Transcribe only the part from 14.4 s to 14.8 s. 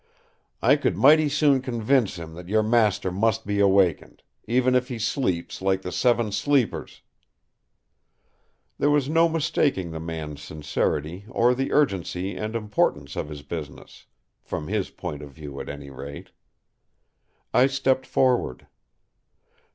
from